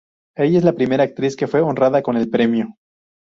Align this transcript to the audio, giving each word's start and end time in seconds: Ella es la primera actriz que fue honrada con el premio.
Ella 0.35 0.57
es 0.57 0.63
la 0.63 0.73
primera 0.73 1.03
actriz 1.03 1.35
que 1.35 1.45
fue 1.45 1.61
honrada 1.61 2.01
con 2.01 2.17
el 2.17 2.27
premio. 2.27 2.69